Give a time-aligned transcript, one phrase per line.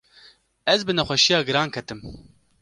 [0.73, 1.99] ez bi nexweşîya giran ketim.